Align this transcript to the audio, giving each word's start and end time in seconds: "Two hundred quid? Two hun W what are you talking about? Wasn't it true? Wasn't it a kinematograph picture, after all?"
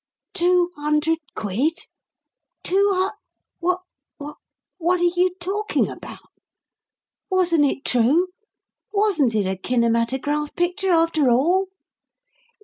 "Two 0.33 0.71
hundred 0.77 1.19
quid? 1.35 1.77
Two 2.63 2.89
hun 2.91 3.11
W 3.61 3.77
what 4.79 4.99
are 4.99 5.03
you 5.03 5.35
talking 5.39 5.89
about? 5.89 6.31
Wasn't 7.29 7.65
it 7.65 7.85
true? 7.85 8.29
Wasn't 8.91 9.35
it 9.35 9.45
a 9.45 9.55
kinematograph 9.55 10.55
picture, 10.55 10.89
after 10.89 11.29
all?" 11.29 11.67